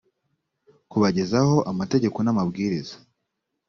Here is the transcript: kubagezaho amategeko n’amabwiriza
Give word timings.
kubagezaho 0.89 1.55
amategeko 1.71 2.17
n’amabwiriza 2.21 2.95